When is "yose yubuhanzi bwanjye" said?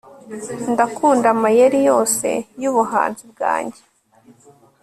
1.89-3.81